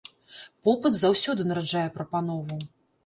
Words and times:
Попыт 0.67 0.97
заўсёды 1.01 1.41
нараджае 1.49 1.85
прапанову. 1.99 2.61